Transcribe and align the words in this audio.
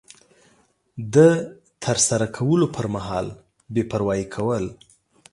د 1.15 1.17
ترسره 1.83 2.27
کولو 2.37 2.67
پر 2.75 2.85
مهال 2.95 3.27
بې 3.73 3.83
پروایي 3.91 4.25
کول 4.35 4.65